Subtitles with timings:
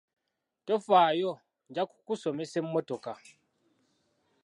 [0.65, 1.31] Tofaayo
[1.69, 3.11] nja kukusomesa mmotoka.